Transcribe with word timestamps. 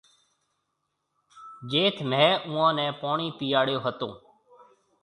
جيٿ 1.69 1.95
مهيَ 2.09 2.29
اُوئون 2.47 2.71
نَي 2.77 2.85
پوڻِي 3.01 3.27
پِياڙيو 3.37 3.79
هتو۔ 3.85 4.09